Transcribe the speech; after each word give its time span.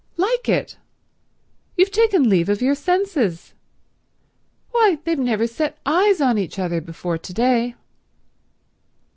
"Like 0.17 0.49
it! 0.49 0.77
You've 1.77 1.91
taken 1.91 2.27
leave 2.27 2.49
of 2.49 2.59
your 2.59 2.73
senses. 2.73 3.53
Why 4.71 4.97
they've 5.03 5.19
never 5.19 5.45
set 5.45 5.77
eyes 5.85 6.19
on 6.19 6.39
each 6.39 6.57
other 6.57 6.81
before 6.81 7.19
to 7.19 7.33
day." 7.35 7.75